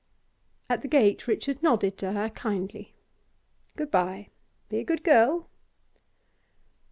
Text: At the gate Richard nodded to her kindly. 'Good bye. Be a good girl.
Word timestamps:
At 0.67 0.81
the 0.81 0.87
gate 0.87 1.27
Richard 1.27 1.61
nodded 1.61 1.95
to 1.99 2.13
her 2.13 2.31
kindly. 2.31 2.95
'Good 3.77 3.91
bye. 3.91 4.29
Be 4.67 4.79
a 4.79 4.83
good 4.83 5.03
girl. 5.03 5.47